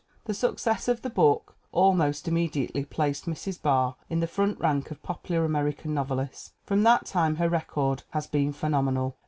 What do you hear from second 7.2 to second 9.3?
her record has been phenomenal.